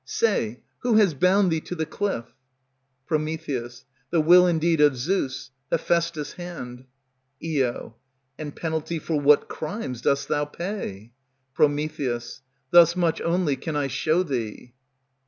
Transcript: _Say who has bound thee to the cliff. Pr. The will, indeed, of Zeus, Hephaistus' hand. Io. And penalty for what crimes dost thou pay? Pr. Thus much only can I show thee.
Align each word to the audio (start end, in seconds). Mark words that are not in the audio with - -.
_Say 0.09 0.61
who 0.79 0.95
has 0.95 1.13
bound 1.13 1.51
thee 1.51 1.61
to 1.61 1.75
the 1.75 1.85
cliff. 1.85 2.33
Pr. 3.05 3.17
The 3.19 3.83
will, 4.19 4.47
indeed, 4.47 4.81
of 4.81 4.97
Zeus, 4.97 5.51
Hephaistus' 5.71 6.33
hand. 6.33 6.85
Io. 7.45 7.95
And 8.35 8.55
penalty 8.55 8.97
for 8.97 9.19
what 9.19 9.47
crimes 9.47 10.01
dost 10.01 10.27
thou 10.27 10.45
pay? 10.45 11.13
Pr. 11.53 11.65
Thus 12.71 12.95
much 12.95 13.21
only 13.21 13.55
can 13.55 13.75
I 13.75 13.85
show 13.85 14.23
thee. 14.23 14.73